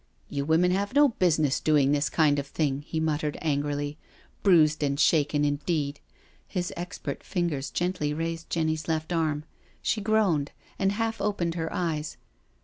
"You 0.31 0.45
women 0.45 0.71
have 0.71 0.95
no 0.95 1.09
business 1.09 1.59
doing 1.59 1.91
this 1.91 2.09
kind 2.09 2.39
of 2.39 2.47
thing,'* 2.47 2.81
he 2.87 2.99
muttered 2.99 3.37
angrily." 3.39 3.99
Bruised 4.41 4.81
and 4.81 4.99
shaken, 4.99 5.45
indeed 5.45 5.99
I*' 5.99 6.09
His 6.47 6.73
expert 6.75 7.21
fingers 7.23 7.69
gently 7.69 8.11
raised 8.11 8.49
Jenny's 8.49 8.87
left 8.87 9.13
arm. 9.13 9.43
She 9.83 10.01
groaned, 10.01 10.53
and 10.79 10.93
half 10.93 11.21
opened 11.21 11.53
her 11.53 11.71
eyes. 11.71 12.17